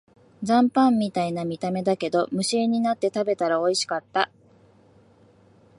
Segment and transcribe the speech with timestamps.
[0.41, 4.31] 残飯みたいな見た目だけど、無心になって食べたらおいしかった